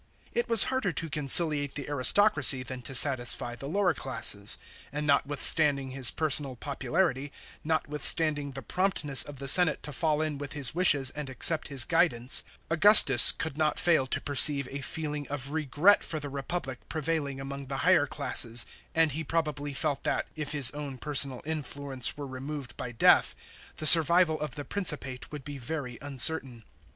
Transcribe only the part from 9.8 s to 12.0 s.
to fall in with his wishes and accept his